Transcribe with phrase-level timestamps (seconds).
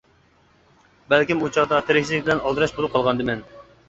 [1.13, 3.45] بەلكىم ئۇ چاغدا تىرىكچىلىك بىلەن ئالدىراش بولۇپ قالغاندىمەن.